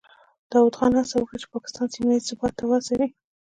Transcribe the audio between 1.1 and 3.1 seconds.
وکړه چې پاکستان سیمه ییز ثبات ته وهڅوي.